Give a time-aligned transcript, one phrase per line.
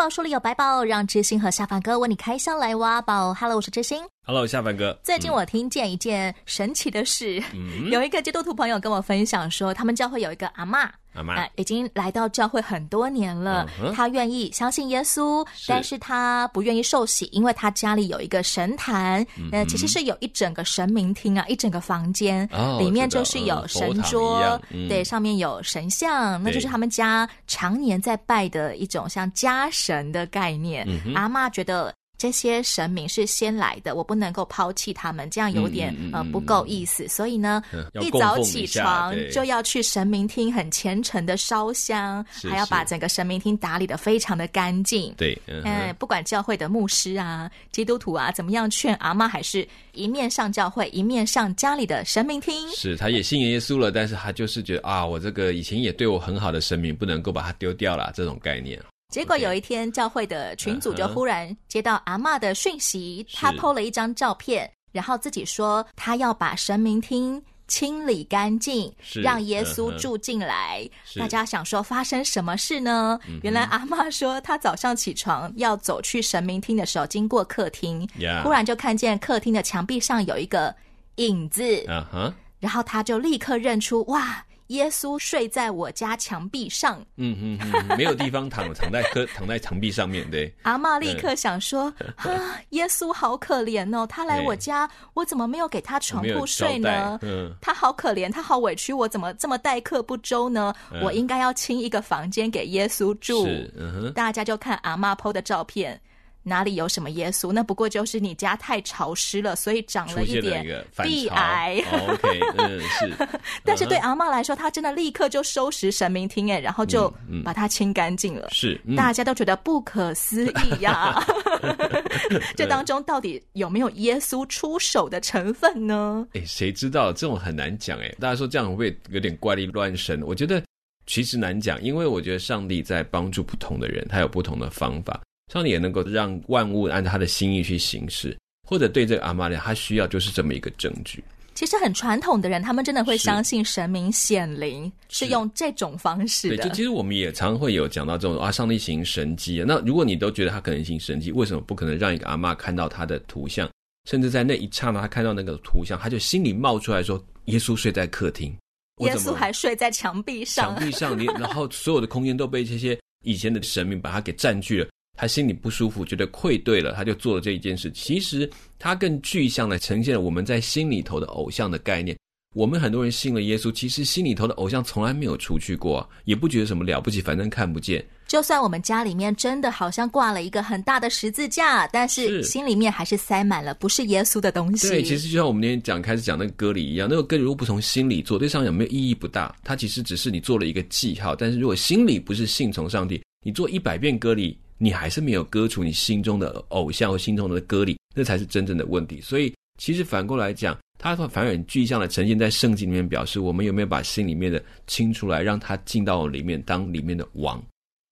[0.00, 3.34] 宝书里有白宝，让知心和下凡哥为你开箱来挖宝。
[3.34, 4.02] Hello，我是知心。
[4.26, 4.98] Hello，下凡哥。
[5.04, 10.88] 最近我听见一件神奇的事，嗯、 有一个基督徒朋友跟我分享说，他们教会有一个阿嬷。
[11.12, 15.66] 阿妈、呃、已经来到教会很多年了，嗯、他愿意相信耶稣，是。
[15.68, 19.68] 但是他不愿意受洗，因为他家里有一个神坛，那、嗯、哼。
[19.68, 30.86] 其实是有一整个神明厅啊，一整个房间，哦、里面就是有神桌，嗯、对，上面有神像，那就是他们家常年在拜的一种像家神的概念。
[31.04, 31.92] 嗯、阿妈觉得。
[32.20, 37.08] 这些神明是先来的，我不能够抛弃他们，这样有点、嗯、呃不够意思。
[37.08, 45.14] 所以呢，嗯、一早起床就要去神明厅，很虔诚的烧香，还要把整个神明厅打理的非常的干净。
[45.16, 52.68] 对，嗯、呃，不管教会的牧师啊、基督徒啊怎么样劝阿妈，还是一面上教会，一面上家里的神明厅。
[52.72, 58.78] 是，他也信耶稣了，但是他就是觉得啊，我这个以前也对我很好的神明，不能够把它丢掉了，这种概念。
[59.10, 70.88] 结果有一天教会的群组就忽然接到阿嬷的讯息，是他 PO 了一张照片，然后自己说她要把神明厅清理干净，是让耶稣住进来。
[71.16, 73.18] 大家想说发生什么事呢？
[73.42, 78.08] 原来阿嬷说，她早上起床要走去神明厅的时候，经过客厅
[78.44, 80.74] 忽然就看见客厅的墙壁上有一个
[81.16, 82.32] 影子，uh.
[82.60, 84.44] 然后她就立刻认出，哇！
[84.70, 90.52] 耶稣睡在我家墙壁上，嗯嗯嗯，没有地方躺，躺在客躺在墙壁上面，对。
[90.62, 97.18] 阿嬷立刻想说、嗯、啊，耶稣好可怜哦，他来我家，我怎么没有给他床铺睡呢？
[97.22, 100.72] 嗯，他好可怜，他好委屈，我怎么这么待客不周呢？
[100.92, 103.46] 嗯、我应该要清一个房间给耶稣住。
[103.76, 106.00] 嗯、大家就看阿嬷 PO 的照片。
[106.42, 107.52] 哪里有什么耶稣？
[107.52, 111.82] 那不过就是你家太潮湿了，所以长了一点地癌。
[111.92, 113.28] 哦、OK，嗯，是。
[113.64, 117.12] 但是对阿嬷来说，她真的立刻就收拾神明厅，哎，然后就
[117.44, 118.48] 把它清干净了。
[118.52, 121.22] 是，嗯、大家都觉得不可思议呀。
[122.56, 126.26] 这当中到底有没有耶稣出手的成分呢？
[126.32, 127.12] 哎，谁知道？
[127.12, 127.98] 这种很难讲。
[127.98, 130.22] 哎，大家说这样会不会有点怪力乱神？
[130.22, 130.62] 我觉得
[131.06, 135.20] 其实难讲，因为我觉得上帝在帮助不同的人，他有不同的方法。
[135.52, 138.36] 上帝也能够让万物按照他的心意去行事，
[138.68, 141.22] 或者对这个阿嬷呢，他需要就是这么一个证据。
[141.52, 146.56] 其实很传统的人，他们真的会相信神明显灵是，是用这种方式的。
[146.56, 149.64] 对，就其实我们也常会有讲到这种啊，上帝行神迹啊。
[149.68, 153.68] 那如果你都觉得他可能行神迹，为什么不可能让一个阿妈看到他的图像，
[154.08, 158.56] 甚至在那一刹那他看到那个图像，他就心里冒出来说：耶稣睡在客厅，
[158.98, 164.88] 耶稣还睡在墙壁上，墙壁上，你然后所有的空间都被这些以前的神明把它给占据了。
[165.20, 167.90] 他心里不舒服，觉得愧对了，他就做了这一件事。
[167.90, 168.48] 其实
[168.78, 172.16] 他更具象的呈现了我们在心里头的偶像的概念。
[172.54, 178.02] 我们很多人信了耶稣，其实心里头的偶像从来没有除去过，也不觉得什么了不起，反正看不见。
[178.26, 184.88] 就算我们家里面真的好像挂了一个很大的十字架，但是心里面还是塞满了不是耶稣的东西。
[184.88, 189.54] 对，其实就像我们那天讲开始讲那个割礼一样，那个割礼如果不从心里做，对上有没有意义不大。
[189.62, 194.58] 它其实只是你做了一个记号，但是如果心里不是信从上帝，你做一百遍割礼。
[194.82, 199.20] 你还是没有割除你心中的偶像和心中的割礼，那才是真正的问题。
[199.20, 207.62] 所以，其实反过来讲，他反而很具象的呈现在圣经里面，表示我们有没有把心里面的清出来，让他进到里面当里面的王。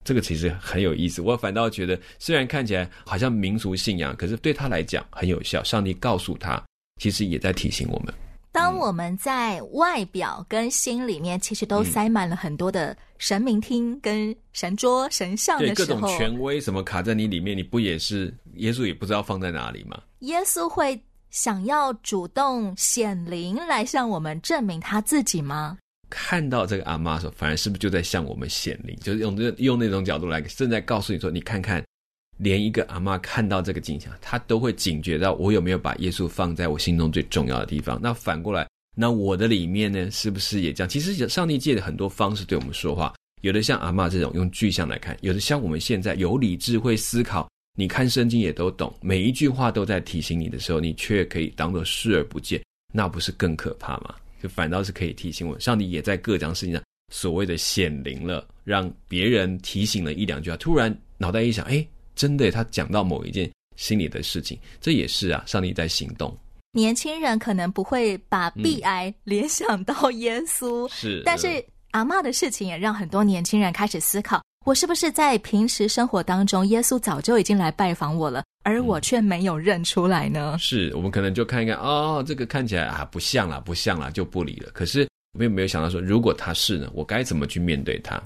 [0.05, 1.23] 这个其实很有意思。
[1.23, 5.65] 我反倒觉得，虽然看起来好像民俗信仰，可是对他来讲很有效。
[5.65, 6.63] 上帝告诉他，
[7.01, 8.13] 其实也在提醒我们。
[8.51, 20.01] 当我们在外表跟心里面，其实都塞满了很多的神明厅跟神桌、神像的时候，对，各种权威什么卡在你里面，你不也是耶稣也不知道放在哪里吗？
[20.21, 21.01] 耶稣会
[21.31, 25.79] 想要主动显灵来向我们证明他自己吗？
[26.11, 28.99] 看到这个阿妈的时候，反而是不是就在向我们显灵？
[29.01, 31.85] 就是用这用那种角度来，正在告诉你说，你看看。
[32.39, 37.99] 连一个阿嬷看到这个景象，她都会警觉到我有没有把耶稣放在我心中最重要的地方。
[38.01, 40.89] 那反过来，那我的里面呢，是不是也这样？
[40.89, 43.13] 其实上帝借的很多方式对我们说话，
[43.43, 52.63] 有的像阿嬷这种用具象来看，有的像我们现在有理智会思考，你看圣经也都懂，每一句话都在提醒你的时候，你却可以当作视而不见，
[52.93, 54.15] 那不是更可怕吗？
[54.41, 56.83] 就反倒是可以提醒我，上帝也在各样事情上
[57.13, 61.85] 所谓的显灵了，让别人提醒了一两句话，突然脑袋一想，哎。
[62.19, 66.37] 真的，他讲到某一件心里的事情，这也是啊，上帝在行动。
[66.73, 80.55] 年轻人可能不会把鼻癌联想到耶稣，嗯、是，但是阿嬷的事情也让很多年轻人开始思考：我是不是在平时生活当中，耶稣早就已经来拜访我了，而我却没有认出来呢？
[80.55, 84.69] 嗯、是我们可能就看一看，哦，这个看起来啊不像啦，不像啦，就不理了。
[84.73, 88.21] 可是我们有没有想到说，如果他是呢，我该怎么去面对他？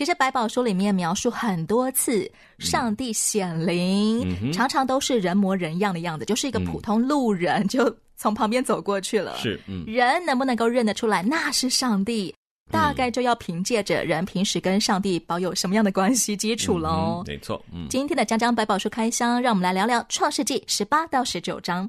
[0.00, 2.26] 其实百宝书里面描述很多次
[2.58, 9.36] 上帝显灵，嗯、常常都是人模人样的样子，就是一个普通路人就从旁边走过去了。
[9.36, 12.34] 是，嗯，人能不能够认得出来那是上帝？
[12.72, 17.34] 大概就要凭借着人平时跟上帝保有什么样的关系基础喽、嗯。
[17.34, 21.86] 没错，嗯，今天的江江百宝书开箱，让我们来聊聊创世纪十八到十九章。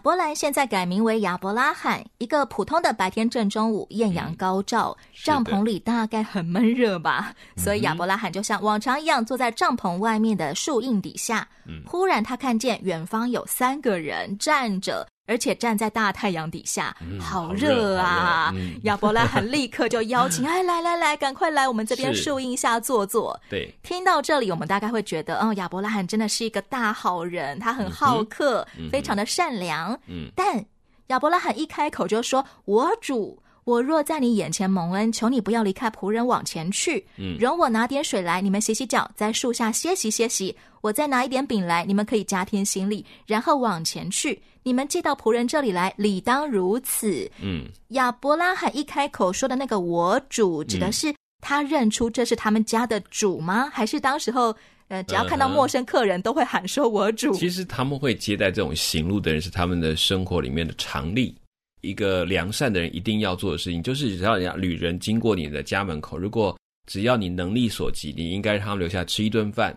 [0.00, 2.02] 亚伯兰现在改名为亚伯拉罕。
[2.16, 11.46] 一个普通的白天正中午，艳阳高照，嗯、帐篷里大概很闷热吧，所以亚伯拉罕就像往常一样坐在帐篷外面的树荫底下。
[11.66, 15.06] 嗯、忽然他看见远方有三个人站着。
[15.30, 18.52] 而且站在大太阳底下，嗯、好热啊！
[18.82, 29.96] 亚、嗯、 伯拉罕立刻就邀请：“哎，来来来，赶快来我们这边树荫下坐坐。”对，听到这里，我们大概会觉得，哦，亚伯拉罕真的是一个大好人，他很好客，嗯、非常的善良。
[30.08, 30.64] 嗯，但
[31.06, 37.06] 亚伯拉罕一开口就说：“我主。”我若在你眼前蒙恩，求你不要离开仆人往前去。
[37.18, 40.56] 嗯，容我拿点水来，你们洗洗脚，在树下歇息歇息。
[40.80, 44.42] 我再拿一点饼来，你们可以加添行李，然后往前去。
[44.62, 47.30] 你们寄到仆人这里来，理当如此。
[47.40, 53.70] 嗯，亚伯拉罕一开口说的那个“我主”，指的是他认出这是他们家的主吗？
[53.72, 54.54] 还是当时候，
[54.88, 57.32] 呃，只要看到陌生客人都会喊说“我主”？
[57.38, 61.34] 其实他们会接待这种行路的人，是他们的生活里面的常例。
[61.80, 66.54] 一个良善的人一定要做的事情，就是只要人家旅人经过你的家门口，如果
[66.86, 69.74] 只要你能力所及，你应该让他们留下吃一顿饭，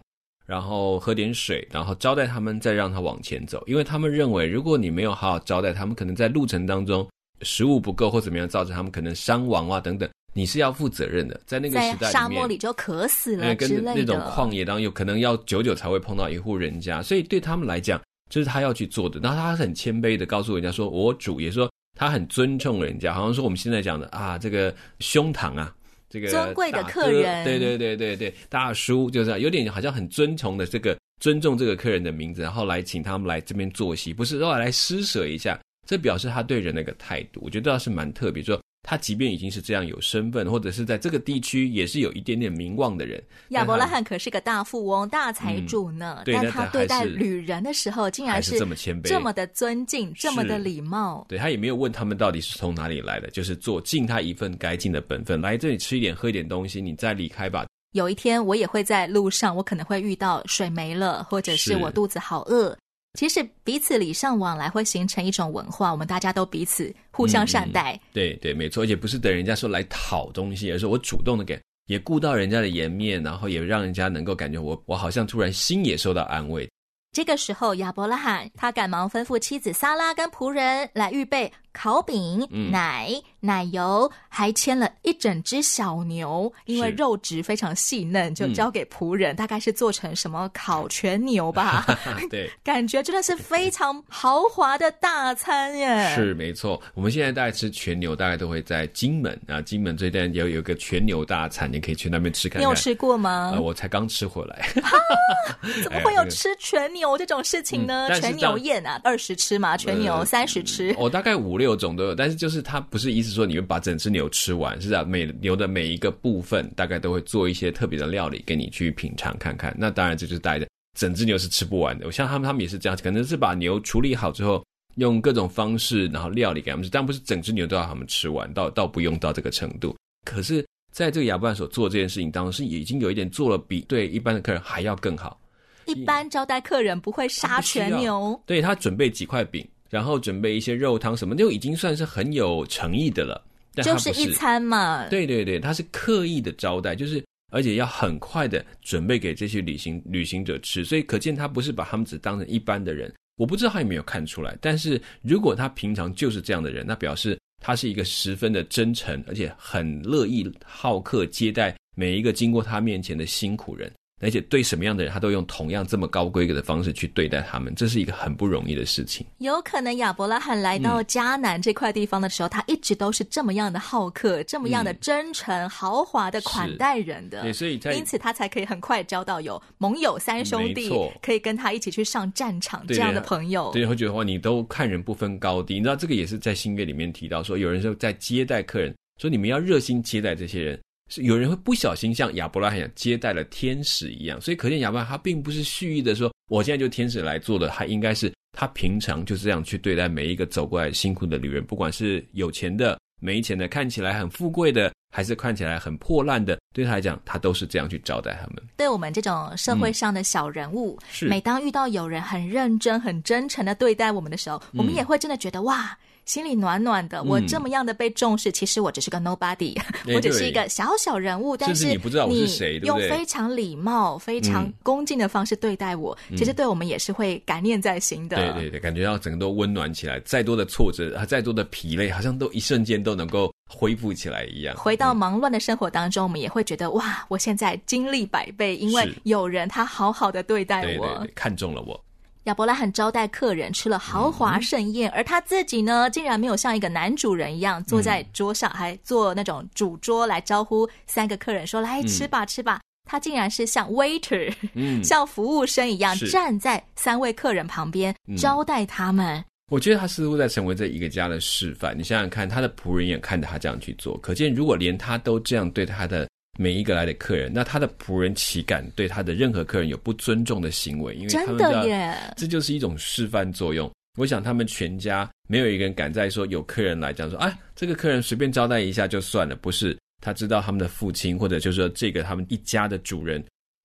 [0.53, 3.63] 然后喝点水，然后招待他们，再让他往前走。
[3.65, 7.09] 因为他们认为，如果你没有好好招待他们，可能在路程当中
[7.41, 11.41] 食物不够或怎么样，造成他们可能伤亡啊等等，你是要负责任的。
[11.47, 19.19] 在那个时代，沙漠里就渴死了之类的，跟那种旷野当中有可能要久久才会碰到一户人家，所以对他们来讲，这是他要去做的。
[19.19, 21.67] 然后他很谦卑的告诉人家说：“我主也说。”
[21.97, 25.73] 他很尊重人家，好像说我们现在讲的啊，这个胸膛啊，
[26.13, 38.61] 这个尊贵的客人，对对对对对，大叔就是有点好像很尊崇的这个尊重这个客人的名字，然后来请他们来这边坐席，不是说来施舍一下，这表示他对人的一个态度，我觉得倒是蛮特别，说。
[38.83, 43.23] 他即便已经是这样有身份，或者是在这个地区也是有一点点名望的人。
[43.49, 51.25] 亚伯拉罕可是个大富翁、大财主呢，嗯、但他对待旅人的时候，竟然是这么谦卑、这么的尊敬、这么的礼貌。
[51.29, 57.65] 对，他也没有问他们到底是从哪里来的，就是做尽他一份该尽的本分，来这里吃一点、喝一点东西，你再离开吧。
[57.93, 62.75] 有一天我也会在路上，我可能会遇到水没了，或者是我肚子好饿。
[63.13, 67.93] 其实彼此礼尚往来会形成一种文化，我们大家都彼此互相善待。
[67.93, 76.67] 嗯、对对，没错，而且不是等人家说来讨东西，而是我主动的给，也顾到人家的颜面，然后也让人家能够感觉我我好像突然心也受到安慰。
[77.11, 83.09] 这个时候，亚伯拉罕他赶忙吩咐妻子撒拉跟仆人来预备烤饼、嗯、奶。
[83.45, 91.85] 奶油还牵了一整只小牛，因为肉质非常细嫩，就交给仆人，嗯、大概是做成什么烤全牛吧。
[92.31, 96.15] 对，感觉真的是非常豪华的大餐耶。
[96.15, 102.61] 是没错，我们现在大概吃全牛，大概都会在金门啊，金门这边有有个全牛大餐，你可以去那边吃看看。
[102.61, 103.51] 你有吃过吗？
[103.53, 104.69] 呃，我才刚吃回来。
[105.83, 108.07] 怎么会有吃全牛这种事情呢？
[108.09, 110.95] 嗯、全牛宴啊，二十吃嘛，全牛三十吃。
[110.97, 113.31] 我、呃、大概五六种都有，但是就是它不是意思。
[113.31, 119.75] 说你们把整只牛吃完，是啊，每牛的每一个部分，大概都会做一些特别的料理给你去品尝看看。
[119.77, 120.67] 那当然，这就是带着
[120.97, 122.05] 整只牛是吃不完的。
[122.05, 124.63] 我像他们，他们也是这样，可能是把牛处理好之后，
[124.95, 129.95] 用各种方式，然后料理给他们吃，但不是整只牛都要他们吃完，倒倒不用到这个程度。
[130.25, 135.39] 可是，在这个亚布兰所做这件事情当中，是已经有一点做了比对一般的客人还要更好。
[135.85, 139.67] 一般招待客人不会杀全牛，对，他准备几块饼。
[139.93, 143.39] 然后准备一些肉汤什么，就已经算是很有诚意的了。
[143.75, 145.07] 但是就是一餐嘛。
[145.07, 153.13] 对对对，他是刻意的招待，就是而且要很快的准备给这些旅行旅行者吃，所以可见他不是把他们只当成一般的人。
[153.37, 163.91] 我不知道他有没有看出来，但是如果他平常就是这样的人，那表示他是一个十分的真诚，而且很乐意好客接待每一个经过他面前的辛苦人。
[164.23, 169.25] 而且对什么样的人，他都用同样这么高规格的方式去对待他们，这是一个很不容易的事情。
[169.39, 180.89] 有可能亚伯拉罕来到迦南这块地方的时候，嗯、他一直都是这么样的好客，这么样的真诚、嗯、豪华的款待人的，对，所以因此他才可以很快交到有盟友三兄弟，
[181.21, 183.71] 可以跟他一起去上战场这样的朋友。
[183.73, 190.79] 对，会觉得话你都看人不分高低，你知道这个也是在新约里面提到说，有人说在接待客人，说你们要热心接待这些人。
[191.09, 208.63] 是有人会不小心像亚伯拉罕接待了天使一样，所以可见亚伯拉罕他并不是蓄意的说，我现在就天使来做的，他应该是他平常就这样去对待每一个走过来辛苦的女人，不管是有钱的、没钱的，看起来很富贵的，还是看起来很破烂的，对他来讲，他都是这样去招待他们。
[208.77, 215.97] 对我们这种社会上的小人物，嗯、是每当遇到有人很认真、很真诚的对待我们的时候，我们也会真的觉得、嗯、哇。
[216.25, 228.37] 心里暖暖的，我这么样的被重视，嗯、其实我只是个 nobody，、欸、我只是一个小小人物，但是你不知道我是谁，用非常礼貌、非常恭敬的方式对待我，嗯、其实对我们也是会感念在心的。
[228.37, 234.75] 对对对，感觉到整个都温暖起来，再多的挫折，再多的疲累，好像都一瞬间都能够恢复起来一样。
[234.77, 241.99] 回到忙乱的生活当中，嗯、我们也会觉得哇，我现在精力百倍，因为有人他好好的对待我，对对对，看中了我。
[242.45, 259.43] 亚伯拉罕招待客人，吃了豪华盛宴，嗯、而他自己呢，竟然没有像一个男主人一样坐在桌上，嗯、还做那种主桌来招呼三个客人，说：“来吃吧，吃吧。”他竟然是像 waiter，嗯， 像服务生一样站在三位客人旁边招待他们。
[259.71, 261.97] 我觉得他似乎在成为这一个家的示范。
[261.97, 266.27] 你想想看，他的仆人也看着他这样去做，可见如果连他都这样对他的。
[266.59, 271.15] 每一个来的客人，那他的仆人岂敢对他的任何客人有不尊重的行为？
[271.15, 273.91] 因为他们知道，真的耶，这就是一种示范作用。
[274.17, 279.55] 我想他们全家没有一个人敢再说有客人来讲说，哎，这个客人随便招待一下就算了。
[279.55, 283.43] 不是，他知道他们的父亲或者就是说这个他们一家的主人。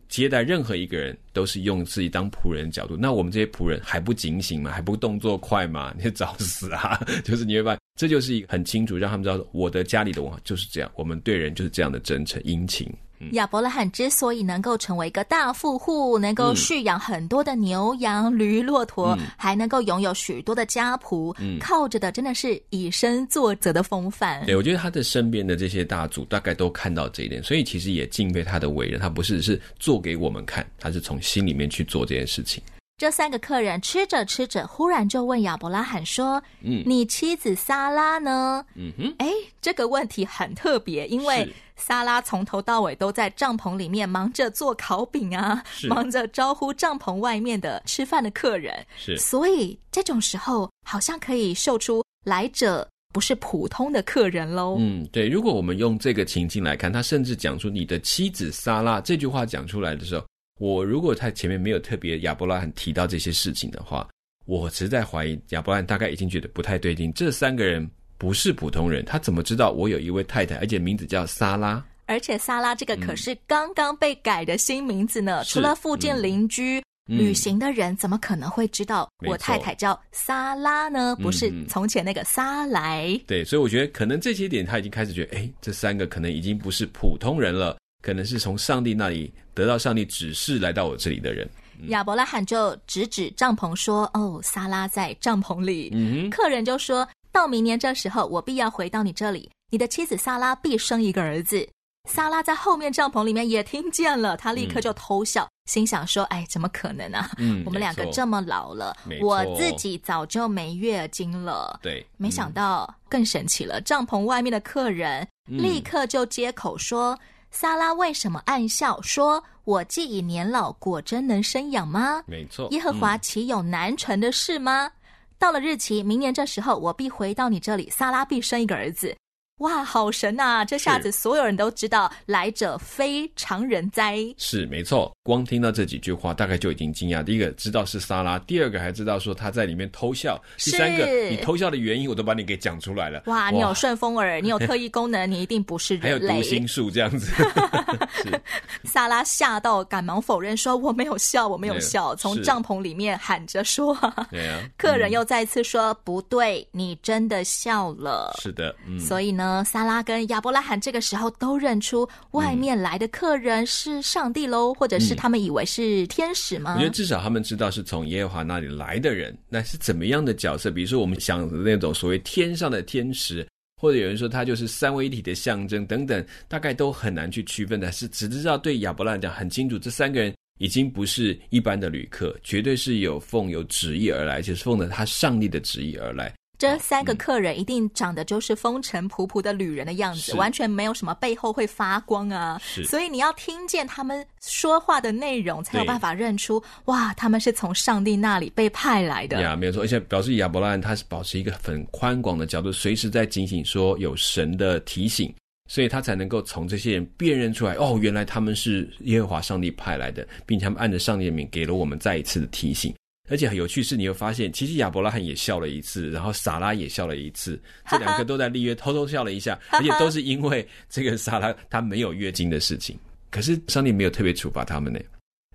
[0.09, 4.71] 接待任何一个人都是用自己当仆人的角度，那我们这些仆人还不警醒吗？
[4.71, 5.95] 还不动作快吗？
[6.03, 6.99] 你找死啊！
[7.23, 12.89] 就是你会发现，这就是一个很清楚让他们知道，我的家里的文化就是这样，我们对人就是这样的真诚殷勤。
[13.33, 24.47] 亚伯拉罕之所以能够成为一个大富户，能够蓄养很多的牛羊驴骆驼，嗯、还能够拥有许多的家仆，嗯、靠着的真的是以身作则的风范。
[24.47, 29.01] 对，我觉得他的身边的这些大族大概都看到这一点，所以其实也敬佩他的为人。
[29.01, 32.63] 他不是是做给我们看，他是从心里面去做这件事情。
[32.99, 39.31] 这三个客人吃着吃着，忽然就问亚伯拉罕说：“嗯，你妻子撒拉呢？”嗯哼，哎，
[39.63, 54.77] 这个问题很特别，因为撒拉从头到尾都在帐篷里面忙着做烤饼啊，忙着招呼帐篷外面的吃饭的客人，是，所以这种时候好像可以嗅出来者不是普通的客人喽。
[54.81, 60.27] 嗯，对，如果我们用这个情境来看，他甚至讲出你的妻子撒拉这句话讲出来的时候。
[60.59, 64.07] 我如果他前面没有特别亚伯拉罕提到这些事情的话，
[64.45, 67.13] 我实在怀疑亚伯拉罕大概已经觉得不太对劲。
[67.13, 71.85] 这三个人不是普通人，他怎么知道我有一位太太，而且名字叫萨拉？
[72.07, 75.43] 而且萨拉这个可是刚刚被改的新名字呢。
[75.43, 81.15] 嗯、除了附近邻居、嗯、旅行的人，怎么可能会知道我太太叫萨拉呢？
[81.17, 83.21] 不是从前那个撒莱、嗯。
[83.27, 87.77] 对，所以我觉得可能这些点他已经开始觉得，哎，这三个可能已经不是普通人了。
[88.01, 91.45] 可能是从上帝那里得到上帝指示来到我这里的人，
[91.81, 95.91] 嗯、亚伯拉罕就指指帐篷说：“哦，撒拉在帐篷里。
[95.93, 101.69] 嗯”客人就说到：“明年这时候，我必要回到你这里，你的妻子撒拉必生一个儿子。”
[102.09, 107.29] 撒拉在后面帐篷里面也听见了，他立刻就偷笑，嗯、心想说：“哎，怎么可能啊？
[107.39, 117.19] 嗯、 我们两个这么老了，我自己早就没月经了。”对，没想到更神奇了，帐篷外面的客人立刻就接口说。
[117.59, 124.87] 嗯撒拉为什么暗笑，说：“我既已年老，果真能生养吗？”没错，耶和华岂有难成的事吗？
[124.87, 124.93] 嗯、
[125.41, 129.13] 到了日期，明年这时候，我必回到你这里，萨拉必生一个儿子。
[129.59, 130.65] 哇，好神呐、啊！
[130.65, 134.17] 这下子所有人都知道来者非常人哉。
[134.37, 137.23] 是没错，光听到这几句话，大概就已经惊讶。
[137.23, 143.23] 第一个知道是撒拉，第二个还知道说他在里面偷笑，第三个你偷笑的原因我都把你给讲出来了。
[143.27, 146.29] 哇，哇你有顺风耳，你有特异功能，你一定不是人类。
[146.29, 147.31] 还有读心术这样子。
[148.23, 148.41] 是
[148.85, 153.95] 撒拉吓到，赶忙否认说我没有笑，我没有笑，从帐篷里面喊着说。
[154.31, 154.59] 对啊。
[154.79, 158.35] 客人又再次说、嗯、不对，你真的笑了。
[158.41, 158.99] 是的，嗯。
[158.99, 159.63] 所以呢。
[159.69, 166.75] 撒拉跟亚伯拉罕这个时候都认出外面来的客人是上帝喽，嗯、或者是他们以为是天使吗？
[166.75, 170.71] 我觉得至少他们知道是从耶和华那里来的人，那是怎么样的角色？
[170.71, 173.47] 比如说我们想的那种所谓天上的天使，
[173.81, 177.91] 或者有人说他就是三位一体的象征等等，大概都很难去区分的。
[177.91, 186.33] 是只知道对亚伯拉讲很清楚，这三个人已经不是一般的旅客，绝对是有奉有旨意而来，就是奉着他上帝的旨意而来。
[186.59, 192.61] 这三个客人一定长得就是风尘仆仆的旅人的样子，完全没有什么背后会发光啊。
[192.85, 199.41] 所以你要听见他们说话的内容，才有办法认出哇，他们是从上帝那里被派来的。
[199.41, 205.33] 呀，没有错，而且表示亚伯拉罕他是保持一个很宽广的角度，随时在警醒，说有神的提醒，
[205.69, 212.93] 所以他才能够从这些人辨认出来，哦，原来他们是耶和华上帝派来的，并且他们按着上帝的名给了我们再一次的提醒。
[213.31, 222.99] 而且很有趣是，你会发现，其实亚伯拉罕也笑了一次，然后撒拉也笑了一次，这两个都在立约偷偷笑了一下， 而且都是因为这个撒拉她没有月经的事情。
[223.31, 224.99] 可是上帝没有特别处罚他们呢。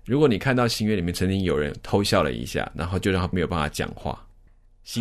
[0.04, 4.24] 如果你看到新约里面曾经有人偷笑了一下，然后就让他没有办法讲话，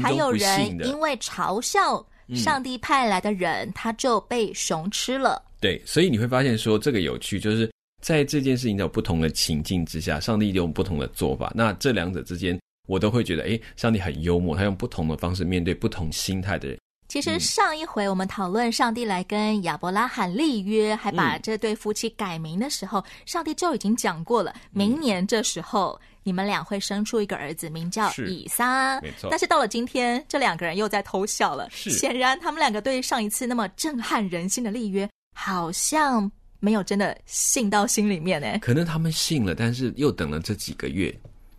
[0.01, 5.41] 还有人因为嘲笑上帝派来的人，嗯、他就被熊吃了。
[5.59, 7.69] 对，所以你会发现说这个有趣就是。
[8.01, 11.49] 在这件事情有不同的情境之下，上帝有不同的做法。
[11.55, 16.77] 那这两者之间，我都会觉得，哎，上帝很幽默，他用不同的方式面对不同心态的人。
[17.07, 28.99] 其实上一回我们讨论上帝来跟亚伯拉罕立约，还把这对夫妻改名的时候，嗯、上帝就已经讲过了，明年这时候、嗯、你们俩会生出一个儿子，名叫以撒。
[29.01, 29.29] 没错。
[29.29, 31.69] 但是到了今天，这两个人又在偷笑了。
[31.69, 31.91] 是。
[31.91, 36.31] 显然，他们两个对上一次那么震撼人心的立约，好像。
[36.59, 41.13] 没有真的信到心里面呢，可能他们信了，但是又等了这几个月，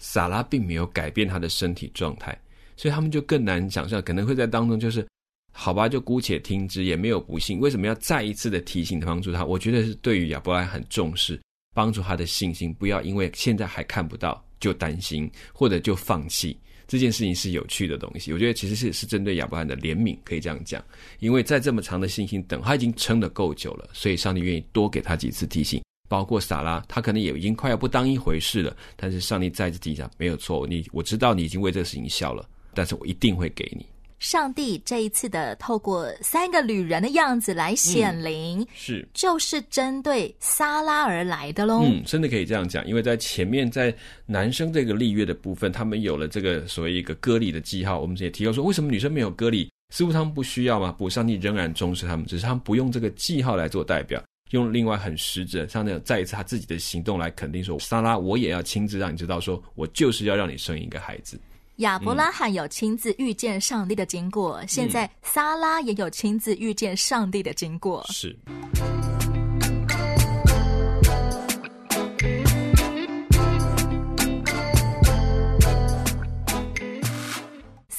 [0.06, 2.38] 撒拉并没有改变他的身体状态，
[2.76, 5.04] 所以他们就更难想象，可能会在当中就是，
[5.50, 7.58] 好吧，就姑且听之，也没有不信。
[7.58, 9.46] 为什么要再一次的提醒他帮助他？
[9.46, 11.40] 我觉得是对于亚伯拉罕很重视，
[11.74, 16.60] 帮助他的信心，不要因为现在还看不到就担心，或者就放弃。
[16.86, 20.84] 这件事情是有趣的东西，我觉得其实是是针对亚伯拉罕的怜悯，可以这样讲，
[21.18, 25.82] 因为在这么长的信心等，他已经撑得够久了，所以上帝愿意多给他几次提醒，
[26.14, 33.84] 包括撒拉，他可能也已经快要不当一回事了，但是上帝再次提醒，没有错，你我知道你已经为这个事情笑了，但是我一定会给你。
[34.20, 41.82] 上帝这一次的透过三个旅人的样子来显灵，嗯，是就是针对撒拉而来的喽。
[41.84, 43.92] 嗯，真的可以这样讲，因为在前面在
[44.24, 47.98] 男生这个立约的部分，他们有了这个所谓一个割礼的记号。
[47.98, 49.68] 我们也提到说，为什么女生没有割礼？
[49.92, 50.94] 似乎他们不需要吗？
[50.96, 54.22] 不，上帝仍然重视他们，只是他们不用这个记号来做代表，
[54.54, 61.38] 用另外很实质，像那种再一次他自己的行动来肯定说，莎拉，我也要亲自让你知道，说我就是要让你生一个孩子。
[61.78, 68.06] 亚伯拉罕有亲自遇见上帝的经过，嗯、现在撒拉也有亲自遇见上帝的经过。
[68.08, 68.38] 是。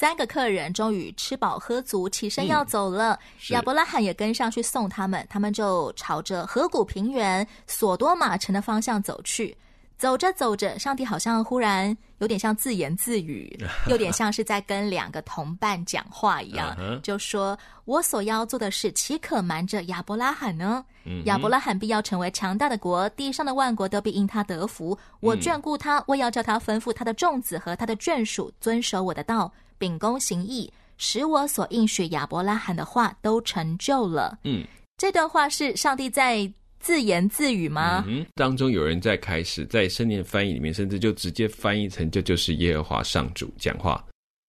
[0.06, 3.14] 三个客人终于吃饱喝足，起身要走了。
[3.14, 3.18] 嗯、
[3.50, 9.56] 亚伯拉罕也跟上去送他们，他们就朝着河谷平原索多玛城的方向走去。
[9.98, 13.58] 走着走着，上帝好像忽然有点像自言自语，
[13.90, 20.84] 有点像是在跟两个同伴讲话一样，就说：“我所要做的事，岂可瞒着亚伯拉罕呢？
[21.24, 24.96] 亚伯拉罕必要成为强大的国，地上的万国都必因他得福。
[25.18, 36.52] 我眷顾他，我要叫他吩咐他的众子和他的眷属遵守我的道，秉公行义，使我所应许亚伯拉罕的话都成就了。”嗯，这段话是上帝在。
[36.78, 38.04] 自言自语吗？
[38.06, 44.04] 嗯，当中有人在开始在圣经翻译里面，甚至就直接翻译成“这就是耶和华上主讲话”。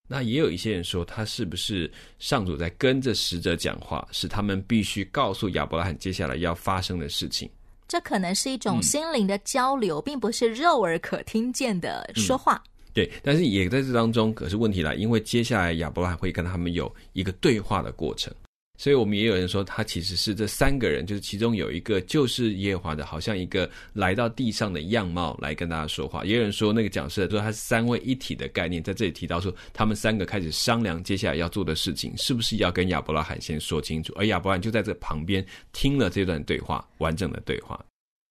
[0.07, 7.49] 那也有一些人说，他是不是上主在跟着使者讲话，是他们必须告诉亚伯拉罕接下来要发生的事情？
[7.87, 12.61] 这可能是一种心灵的交流，嗯，并不是肉耳可听见的说话。
[12.67, 18.33] 嗯，对，但是也在这当中，可是问题来，因为接下来亚伯拉罕会跟他们有一个对话的过程。
[18.75, 26.25] 所以我们也有人说，他其实是这三个人，就是其中有一个就是耶和华的，好像一个来到地上的样貌来跟大家说话。
[26.25, 34.11] 也有人说那个讲师说他是三位一体的概念，在这里提到说他们三个开始商量接下来要做的事情，是不是要跟亚伯拉罕先说清楚？
[34.15, 37.79] 而亚伯拉罕就在这旁边听了这段对话，完整的对话。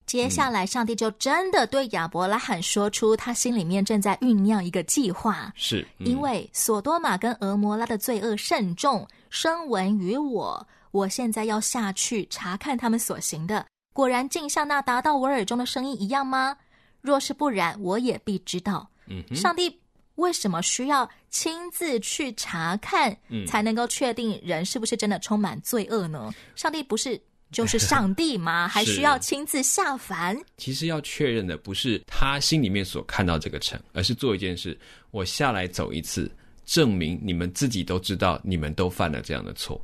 [0.06, 16.56] 接下来，上帝就真的对亚伯拉罕说出他心里面正在酝酿一个计划，是、嗯、因为索多玛跟俄摩拉的罪恶甚重，声闻于我，我现在要下去查看他们所行的，果然竟像那达到我耳中的声音一样吗？
[17.00, 18.88] 若是不然，我也必知道。
[19.08, 19.76] 嗯，上帝
[20.14, 26.32] 为什么需要亲自去查看，才能够确定人是不是真的充满罪恶呢？
[26.54, 27.20] 上帝不是。
[27.52, 28.66] 就是 上帝吗？
[28.68, 30.36] 还需要亲自下凡？
[30.56, 34.78] 其实要确认的不是他心里面所看到这个城，而是做一件事：
[35.10, 36.30] 我下来走一次，
[36.64, 39.80] 证明你们自己都知道，你们都犯了这样的错。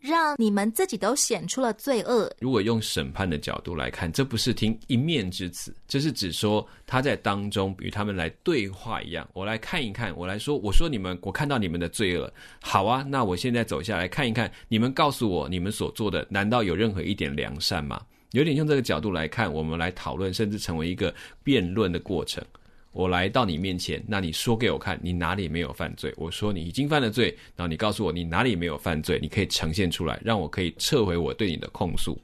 [0.00, 2.30] 让你们自己都显出了罪恶。
[2.40, 9.28] 如果用审判的角度来看，这不是听一面之词，这是指说他在当中与他们来对话一样。
[9.32, 12.32] 我来看一看，我来说，我说你们，我看到你们的罪恶。
[12.60, 18.00] 好啊，那我现在走下来看一看，你们告诉我，你们所做的难道有任何一点良善吗？
[18.32, 22.44] 有点用这个角度来看，我们来讨论，甚至成为一个辩论的过程。
[22.92, 26.12] 我来到你面前，那你说给我看，你哪里没有犯罪？
[26.16, 32.18] 我说你已经犯了罪，然后你告诉我你哪里没有犯罪，你可以呈现出来，让我可以撤回我对你的控诉。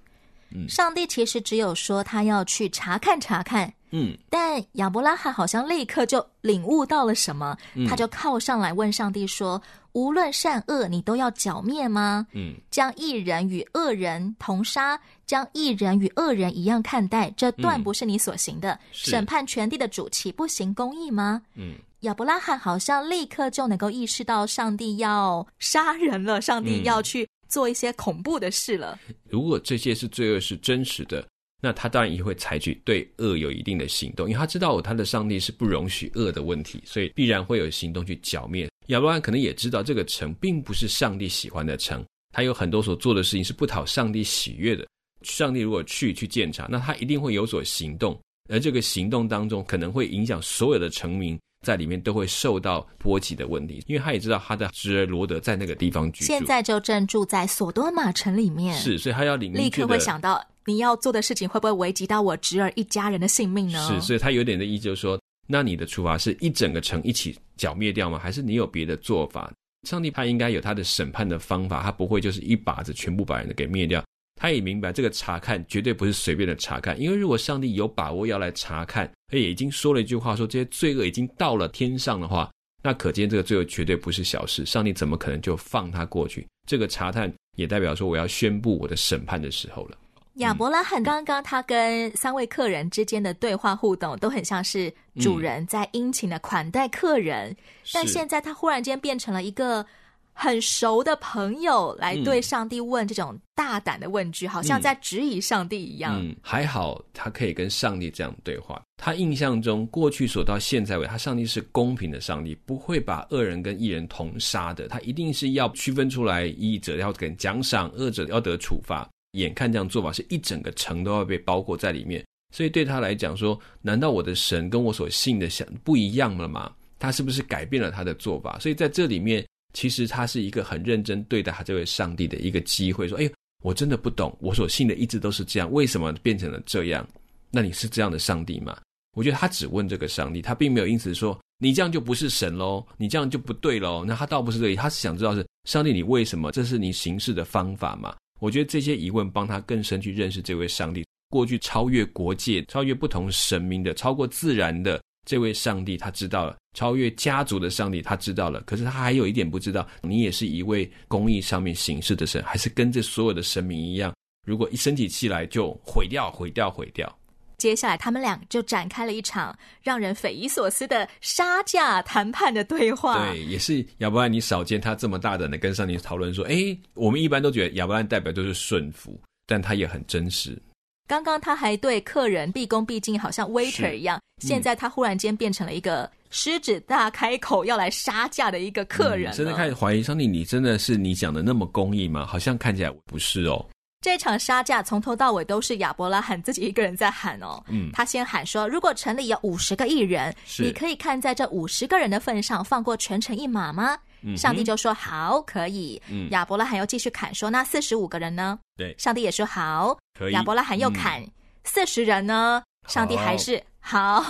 [0.55, 9.61] 嗯，上帝其实只有说他要去查看查看，嗯，但亚伯拉罕好像立刻就领悟到了什么，嗯，他就靠上来问上帝说。
[9.95, 12.27] 无论善恶，你都要剿灭吗？
[12.33, 18.73] 嗯，将一人与恶人同杀，将一人与恶人一样看待，这断不是你所行的。
[18.73, 21.41] 嗯、审判全地的主岂不行公义吗？
[21.55, 28.99] 嗯，亚伯拉罕好像立刻就能够意识到上帝要杀人了，上帝要去做一些恐怖的事了。
[29.31, 31.25] 如果这些是罪恶是真实的，
[31.63, 38.69] 那他当然也会采取对恶有一定的行动，因为他知道他的上帝是不容许恶的问题，所以必然会有行动去剿灭。
[38.89, 44.85] 亚伯拉罕可能也知道这个城并不是上帝喜欢的城，他有很多所做的事情是不讨上帝喜悦的。
[45.23, 63.89] 上帝如果去去检查，那他一定会有所行动，而这个行动当中可能会影响所有的臣民在里面都会受到波及的问题，因为他也知道他的侄儿罗德在那个地方居住，现在就正住在索多玛城里面，是，所以他要领立刻会想到你要做的事情会不会危及到我侄儿一家人的性命呢？
[63.89, 65.19] 是，所以他有点的意思就是说。
[65.47, 68.19] 那你的处罚是一整个城一起剿灭掉吗？
[68.19, 69.53] 还是你有别的做法？
[69.87, 74.03] 上帝他应该有他的审判的方法，他不会就是一把子全部把人给灭掉。
[74.37, 82.51] 他也明白这个查看绝对不是随便的查看，因为如果上帝有把握要来查看，而也已经说了一句话，说这些罪恶已经到了天上的话，
[82.83, 84.67] 那可见这个罪恶绝对不是小事。
[84.67, 86.47] 上帝怎么可能就放他过去？
[86.69, 89.97] 这个查探也代表说我要宣布我的审判的时候了。
[90.39, 97.57] 亚伯拉罕刚刚他跟三位客人之间的对话互动，都很像是主人在殷勤的款待客人，嗯、
[97.93, 99.87] 但现在他忽然间变成了一个
[100.35, 106.21] 很熟的朋友，来对上帝问这种大胆的问句，嗯、好像在质疑上帝一样。
[106.21, 108.83] 嗯，还好他可以跟上帝这样对话。
[108.97, 119.09] 他印象中过去所到现在为，他上帝是公平的上帝，不会把恶人跟义人同杀的，他一定是要区分出来，义者要给奖赏，恶者要得处罚。
[119.33, 126.73] 眼看这样做法，是一整个城都要被包裹在里面，所以对他来讲说，难道我的神跟我所信的想不一样了吗？
[127.01, 128.59] 他是不是改变了他的做法？
[128.61, 129.45] 所以在这里面，
[129.75, 133.31] 其实他是一个很认真对待他这位上帝的一个机会，说：“哎，
[133.63, 137.07] 我真的不懂，我所信的一直都是这样，为什么变成了这样？
[137.51, 138.75] 那你是这样的上帝吗？”
[139.15, 144.05] 我觉得他只问这个上帝，他并没有因此说你这样就不是神喽，你这样就不对喽。
[144.05, 146.51] 那他倒不是这里，他是想知道是上帝，你为什么？
[146.51, 148.17] 这是你行事的方法吗？
[148.41, 158.61] 我觉得这些疑问帮他更深去认识这位上帝，过去超越国界、超越不同神明的、超过自然的这位上帝，他知道了；超越家族的上帝，他知道了。
[158.63, 164.15] 可是他还有一点不知道，你也是一位公义上面行事的神，还是跟这所有的神明一样，
[164.47, 167.19] 如果一生起气来就毁掉、毁掉、毁掉。
[167.57, 173.31] 接下来，他们俩就展开了一场让人匪夷所思的杀价谈判的对话。
[173.31, 180.61] 对，也是亚伯兰，你少见他这么大胆的跟上帝讨论说：“哎，我们一般都觉得亚伯兰代表都是顺服，但他也很真实。
[181.07, 189.33] 刚刚他还对客人毕恭毕敬，好像 waiter 一样，嗯、现在他忽然间变成了一个狮子大开口要来杀价的一个客人。
[189.33, 192.27] 真的开始怀疑上帝，你真的是你讲的那么公义吗？
[192.27, 193.65] 好像看起来不是哦。”
[194.01, 197.63] 这场杀价从头到尾都是亚伯拉罕自己一个人在喊哦。
[197.69, 206.01] 嗯，他先喊说：“如果城里有五十个艺人，你可以看在这五十个人的份上，放过全城一马吗？”嗯、上帝就说：“好，可以。
[206.09, 210.33] 嗯”亚伯拉罕又继续砍说：“那四十五个人呢？”对，上帝也说：“好。”可以。
[210.33, 211.25] 亚伯拉罕又砍
[211.65, 212.63] 四十人呢？
[212.89, 214.23] 上帝还是好。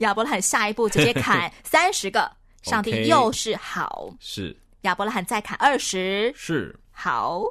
[0.00, 2.30] 亚伯拉罕下一步直接砍 三十个，
[2.62, 4.08] 上帝又是好。
[4.20, 4.56] 是。
[4.82, 6.32] 亚伯拉罕再砍二十。
[6.36, 6.78] 是。
[6.98, 7.42] 好，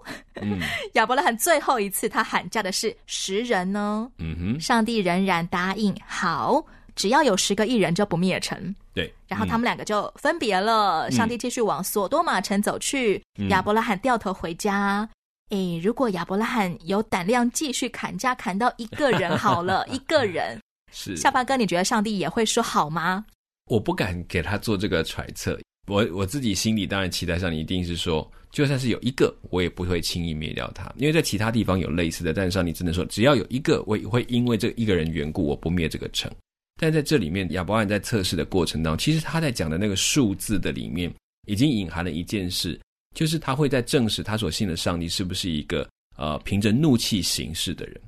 [0.41, 0.59] 嗯，
[0.93, 4.09] 亚伯拉罕最后一次他喊价的是十人呢。
[4.17, 8.75] 嗯哼，上帝仍然答应，好，只要有十个义人就不灭城。
[8.95, 11.09] 对，然后他们两个就分别了。
[11.09, 15.07] 嗯、上帝继续往索多玛城走去，嗯、亚伯拉罕掉头回家。
[15.49, 20.59] 诶，如果亚伯拉罕有胆量继续砍价，砍到一个人好了， 一个人
[20.91, 23.25] 是下巴哥，你觉得上帝也会说好吗？
[23.69, 25.59] 我不敢给他做这个揣测。
[25.87, 32.33] 我我自己心里当然期待上，你一定是说，就算是有一个，我也不会轻易灭掉他，因为在其他地方有类似的。
[32.33, 36.31] 但是上帝只能说，只要有一个，我也会因为这一个人缘故，我不灭这个城。
[36.79, 41.13] 但在这里面，亚伯兰在测试的过程当中，其实他在讲的那个数字的里面，
[41.47, 42.79] 已经隐含了一件事，
[43.15, 47.99] 就是他会在证实他所信的上帝是不是一个呃凭着怒气行事的人。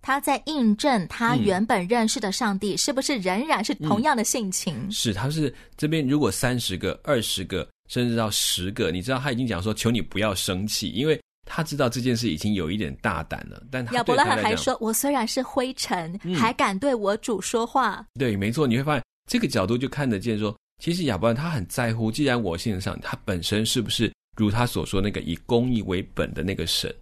[0.00, 4.74] 他在印证他原本认识的上帝是不是仍然是同样的性情？
[4.86, 11.18] 嗯、是，他是这边如果三十个、二十个，甚至到十个，你知道他已经讲说，求你不要生气，因为
[11.54, 13.62] 他知道这件事已经有一点大胆了。
[13.70, 26.92] 但他亚伯拉罕还说：“我虽然是灰尘，嗯、还敢对我主说话。”对，没错，你会发现这个角度就看得见说，其实亚伯拉罕他很在乎，既然我信上，他本身是不是如他所说那个以公义为本的那个神？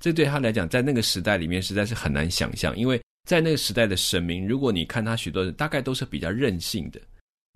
[0.00, 6.98] 这对他来讲，在那个时代里面实在是很难想象，因为在那个时代的神明，如果你看他许多人，大概都是比较任性的，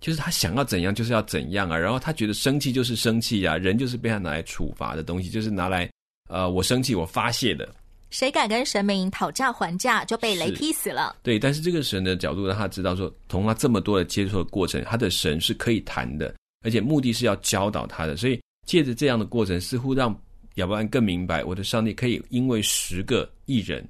[0.01, 5.91] 就是他想要怎样就是要怎样啊，然后他觉得生气就是生气啊，人就是被他拿来处罚的东西，就是拿来
[6.29, 7.69] 呃我生气我发泄的。
[8.11, 11.17] 谁敢跟神明讨价还价，就被雷劈死了。
[11.23, 16.35] 对，但是这个神的角度让他知道说，同他这么多的接触的过程，他的神是可以谈的，
[16.65, 20.17] 而且目的是要教导他的，所以借着这样的过程，似乎让。
[20.57, 23.87] 亚伯兰更明白，我的上帝可以因为十个艺人，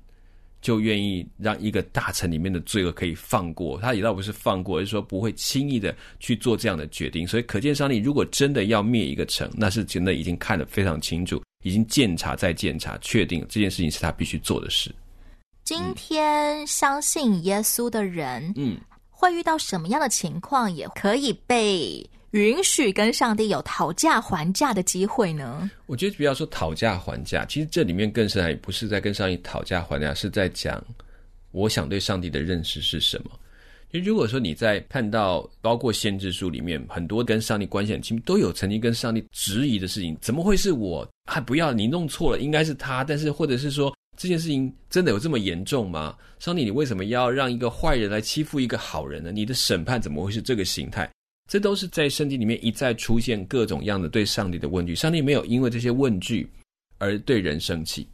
[0.60, 3.78] 就愿意让一个大臣里面的罪恶可以放过。
[3.78, 7.24] 他也倒不是放过，而是说不会轻易的去做这样的决定。
[7.24, 14.94] 所以可见，上帝如果真的要灭一个城，那是真的已经看得非常清楚，已经检查再检查，确定这件事情是他必须做的事。
[15.64, 18.78] 今天相信耶稣的人，嗯，
[19.10, 22.08] 会遇到什么样的情况，也可以被。
[22.32, 25.68] 允许跟上帝有讨价还价的机会呢？
[25.86, 30.80] 我觉得不要说讨价还价，其实这里面更深还不是在跟上帝讨价还价，是在讲
[31.50, 33.30] 我想对上帝的认识是什么。
[33.92, 41.08] 因为如果说你在看到包括先知书里面很多跟上帝关系很亲密，都有曾经跟上帝质疑的事情，怎么会是我？
[41.30, 43.02] 还不要你弄错了，应该是他。
[43.04, 46.16] 但是或者是说这件事情真的有这么严重吗？
[46.38, 49.32] 上帝，你为什么要让一个坏人来欺负一个好人呢？
[49.32, 51.08] 你的审判怎么会是这个形态？
[51.48, 54.96] 这都是在圣经里面一再出现各种样的对上帝的问句。
[54.96, 56.48] 上帝没有因为这些问句
[56.98, 58.08] 而对人生气，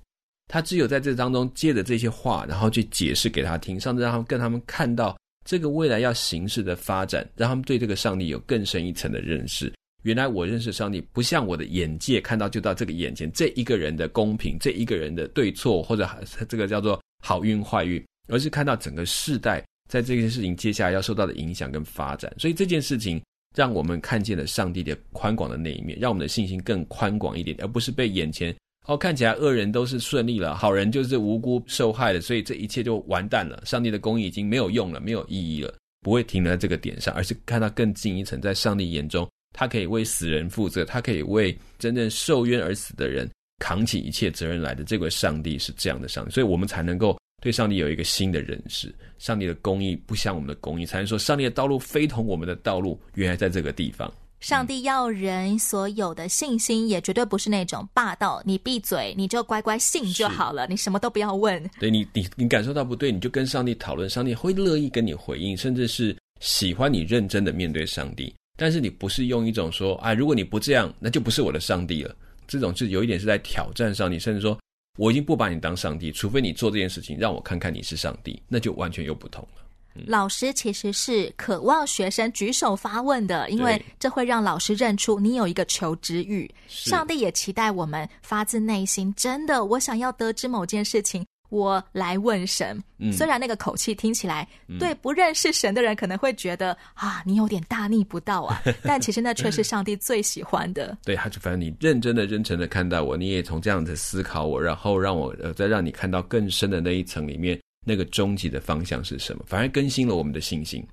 [0.49, 3.81] 他只有在这当中借着这些话，然后去解释给他听。
[3.81, 9.73] 上帝让他们跟他们看到这个未来要形式的发展，让他们对这个上帝有更深一层的认识。
[10.03, 16.09] 原来我认识上帝不像我的眼界看到就到这个眼前这一个人的公平，这一个人的对错，或者
[16.49, 19.63] 这个叫做好运坏运，而是看到整个世代。
[19.89, 23.21] 在这件事情接下来要受到的影响跟发展，所以这件事情
[23.55, 28.55] 让我们看见了上帝的宽广的那一面，让我们的信心更宽广一点，而不是被眼前
[28.87, 44.83] 哦看起来恶人都是顺利了，好人就是无辜受害的，所以这一切就完蛋了，上帝的公义已经没有用了，没有意义了，不会停留在这个点上，而是看到更近一层，在上帝眼中，他可以为死人负责，他可以为真正受冤而死的人扛起一切责任来的。
[44.83, 47.17] 这个上帝是这样的上帝，所以我们才能够。
[47.41, 52.97] 对上帝有一个新的认识，上帝的公义不像我们的公义，才能说上帝的道路非同我们的道路。
[53.15, 54.09] 原来在这个地方，
[54.43, 58.43] 上帝要人所有的信心，也绝对不是那种霸道。
[58.45, 61.63] 你闭嘴，你就乖乖信就好了，你什么都不要问。
[61.79, 68.35] 对你，你你感受到不对，你就跟上帝讨论，上帝会乐意跟你回应，甚至是喜欢你认真的面对上帝。
[68.57, 72.13] 但是你不是用一种说，啊，如果你不这样，那就不是我的上帝了。
[72.49, 74.59] 这种是有一点是在挑战上帝，甚至说。
[74.99, 79.62] 我已经不把你当上帝，除非你做这件事情让我看看你是上帝，那就完全又不同了。
[79.95, 86.51] 嗯、老师其实是渴望学生举手发问的，因为这会让老师认出你有一个求知欲。
[86.67, 91.25] 上帝也期待我们发自内心，真的，我想要得知某件事情。
[91.51, 100.97] 我来问神，虽然那个口气听起来、嗯、对不认识神的人可能会觉得啊，你有点大逆不道啊， 但其实那却是上帝最喜欢的。
[101.05, 110.87] 对，他就反正你认真的、真诚的看待我，你也从这样子思考我，然后让我呃再让你看到更深的那一层里面那个终极的方向是什么，反而更新了我们的信心。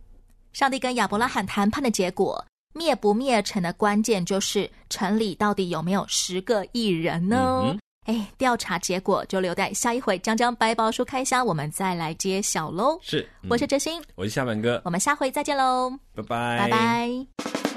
[0.53, 7.61] 上帝跟亚伯拉罕谈判的结果，灭不灭城的关键就是城里到底有没有十个义人呢？
[7.65, 12.97] 嗯哎，调查结果就留待下一回将将百宝书开箱，我们再来揭晓喽。
[13.03, 17.68] 是，我是哲欣，我是夏满哥，我们下回再见喽，拜拜，拜拜。